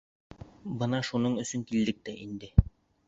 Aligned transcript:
Бына 0.79 1.01
шуның 1.09 1.37
өсөн 1.43 1.67
килдек 1.73 2.03
тә 2.11 2.17
инде. 2.27 2.55